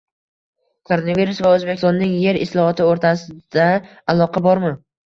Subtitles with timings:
[0.91, 3.71] Koronavirus va O‘zbekistonning yer islohoti o‘rtasida
[4.17, 4.79] aloqa bormi?